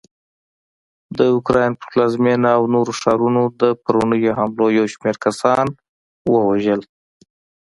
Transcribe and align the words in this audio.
د 1.17 1.19
اوکراین 1.35 1.71
پر 1.79 1.87
پلازمېنه 1.91 2.49
او 2.57 2.63
نورو 2.73 2.91
ښارونو 2.99 3.41
د 3.61 3.63
پرونیو 3.83 4.35
حملو 4.39 4.67
یوشمېر 4.79 5.15
کسان 5.25 5.65
ووژل 6.31 6.81